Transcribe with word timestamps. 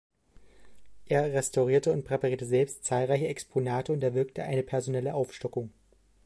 Er 1.05 1.31
restaurierte 1.31 1.93
und 1.93 2.05
präparierte 2.05 2.47
selbst 2.47 2.83
zahlreiche 2.85 3.27
Exponate 3.27 3.93
und 3.93 4.01
erwirkte 4.01 4.41
eine 4.41 4.63
personelle 4.63 5.13
Aufstockung. 5.13 5.71